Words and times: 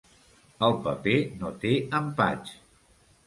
El 0.67 0.73
paper 0.85 1.17
no 1.43 1.51
té 1.65 1.73
empatx. 1.99 2.57